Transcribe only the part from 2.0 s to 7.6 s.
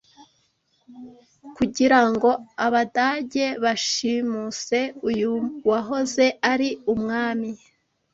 ngo Abadage bashimuse uyu wahoze ari umwami,